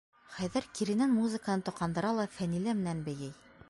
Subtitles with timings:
[0.37, 3.37] Хәйҙәр киренән музыканы тоҡандыра ла Фәнилә менән бейей.